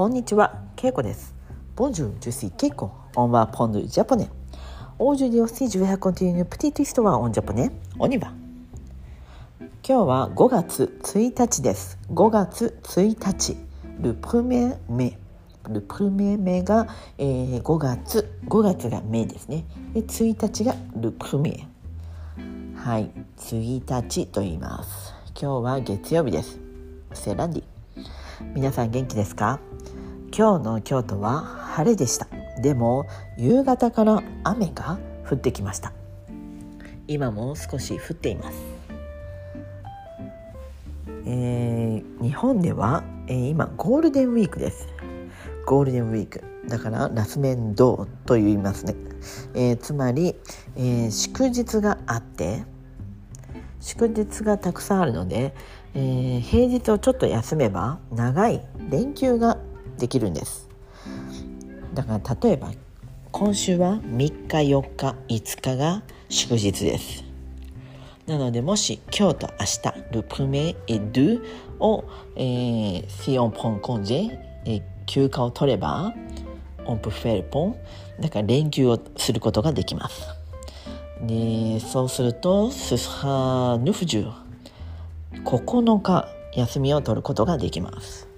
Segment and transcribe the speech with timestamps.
[0.00, 1.34] こんにちは、ケイコです。
[1.76, 2.88] Bonjour, je suis Keiko.
[3.16, 4.30] On va prendre japonais.
[4.98, 7.70] Aujourd'hui aussi, je vais raconter une petite histoire en japonais.
[7.98, 8.32] On y va.
[9.86, 11.98] 今日は5月1日です。
[12.14, 13.58] 5月1日。
[14.00, 15.18] Le premier mai。
[15.68, 16.86] Le premier mai が、
[17.18, 18.32] えー、5月。
[18.48, 19.66] 5月が mai ですね。
[19.92, 21.66] で、1日が Le premier。
[22.74, 23.10] はい。
[23.36, 25.12] 1日と言います。
[25.38, 26.58] 今日は月曜日です。
[27.12, 27.64] セランディ。
[28.54, 29.60] 皆さん元気ですか？
[30.36, 32.26] 今日の京都は晴れでした。
[32.62, 34.98] でも夕方から雨が
[35.28, 35.92] 降ってきました。
[37.06, 38.58] 今も少し降っています、
[41.26, 44.88] えー、日本では、えー、今ゴールデンウィークです。
[45.66, 46.42] ゴールデンウィーク。
[46.68, 48.94] だからラスメンドと言いますね、
[49.54, 50.36] えー、つまり、
[50.76, 52.64] えー、祝日があって
[53.80, 55.54] 祝日がたくさんあるので、
[55.94, 59.58] えー、平日をちょっと休めば長い連休が
[59.98, 60.68] できるんです。
[61.94, 62.72] だから例えば
[63.32, 67.24] 今週は3日4日5日が祝日です。
[68.26, 71.42] なのでもし今日と明日ルプメエドゥ
[71.80, 72.04] を、
[72.36, 76.14] えー、シオンポンコンジェ、えー、休暇を取れば
[76.84, 77.76] オンプフェルポン
[78.20, 80.39] だから連休をすることができます。
[81.26, 84.32] でそうするとスハヌフジュ
[85.44, 88.28] 9日休みを取ることができます。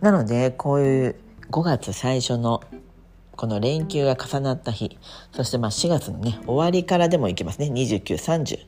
[0.00, 1.16] なのでこういう
[1.50, 2.62] 5月最初の
[3.36, 4.96] この連休が重なった日
[5.32, 7.66] そしてまあ4月のね終わりからでもいけますね。
[7.72, 8.58] 2930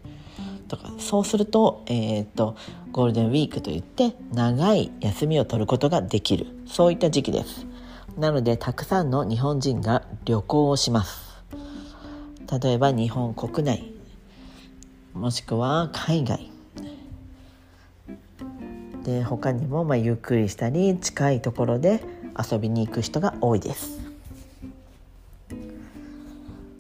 [0.68, 0.92] とか。
[0.98, 2.56] そうすると,、えー、っと
[2.90, 6.46] ゴールデンウィークといって長い休みを取ることができる。
[6.66, 7.66] そういった時期です。
[8.18, 11.29] なのでたくさんの日本人が旅行をします。
[12.50, 13.92] 例えば日本国内
[15.14, 16.50] もしくは海外。
[19.04, 22.02] で他にもまあゆっくりしたり近いところで
[22.38, 23.98] 遊びに行く人が多いです。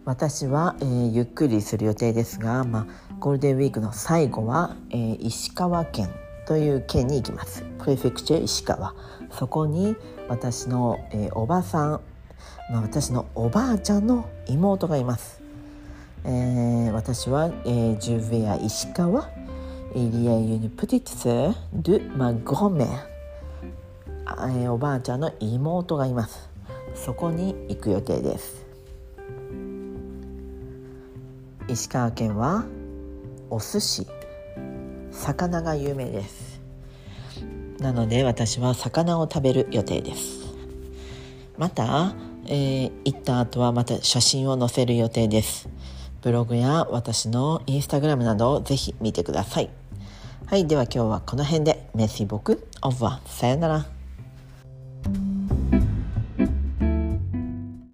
[0.04, 6.10] 私は、えー、ゆっくりする予定ですが、まあ、ゴールデンウィークの最後は、えー、石川県
[6.46, 7.64] という県に行きます。
[7.78, 8.94] プレフェクチュ石川。
[9.30, 9.96] そこに
[10.28, 12.00] 私の、えー、おばさん、
[12.70, 15.39] まあ、私のおばあちゃんの妹がいます、
[16.24, 19.28] えー、私は、えー、ジュヴェア石川
[19.94, 23.10] il y a une petite sœur de ma grand-mère
[24.70, 26.48] おばあちゃんの妹がいます。
[26.94, 28.64] そこに行く予定です。
[31.68, 32.64] 石川県は
[33.50, 34.06] お寿司。
[35.10, 36.60] 魚が有名です。
[37.80, 40.54] なので私は魚を食べる予定です。
[41.58, 42.14] また、
[42.46, 45.68] えー、行った後はまた写真を載せる予定です。
[46.22, 49.70] ブログや私のインスタグラムなどをぜひ見てください
[50.50, 51.88] はい、では今日はこの辺で。
[51.94, 53.20] メッシー僕、オブは。
[53.24, 53.99] さよなら。